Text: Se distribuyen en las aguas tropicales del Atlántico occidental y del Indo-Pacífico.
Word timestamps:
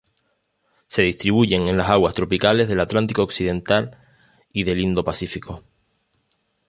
Se 0.87 1.03
distribuyen 1.03 1.67
en 1.67 1.77
las 1.77 1.91
aguas 1.91 2.15
tropicales 2.15 2.67
del 2.67 2.79
Atlántico 2.79 3.21
occidental 3.21 3.95
y 4.51 4.63
del 4.63 4.79
Indo-Pacífico. 4.79 5.63